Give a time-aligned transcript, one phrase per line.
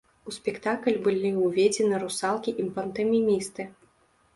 [0.29, 3.73] У спектакль былі ўведзены русалкі і пантамімісты.